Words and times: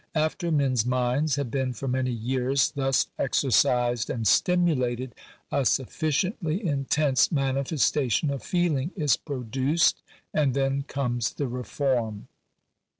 After 0.15 0.51
men's 0.51 0.83
minds 0.83 1.35
have 1.35 1.51
been 1.51 1.73
for 1.73 1.87
many 1.87 2.09
years 2.09 2.71
thus 2.71 3.05
exercised 3.19 4.09
and 4.09 4.25
stimulated, 4.25 5.13
a 5.51 5.63
sufficiently 5.63 6.65
intense 6.65 7.27
manifesta 7.27 8.09
tion 8.11 8.31
of 8.31 8.41
feeling 8.41 8.89
is 8.95 9.15
produced, 9.15 10.01
and 10.33 10.55
then 10.55 10.81
comes 10.87 11.33
the 11.33 11.47
reform. 11.47 12.27